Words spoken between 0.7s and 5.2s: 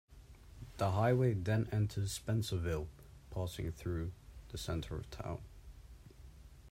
The highway then enters Spencerville, passing through the center of